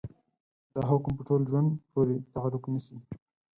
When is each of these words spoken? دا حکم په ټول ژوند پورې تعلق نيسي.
دا 0.73 0.81
حکم 0.89 1.11
په 1.17 1.23
ټول 1.27 1.41
ژوند 1.49 1.69
پورې 1.91 2.15
تعلق 2.33 2.63
نيسي. 2.71 2.97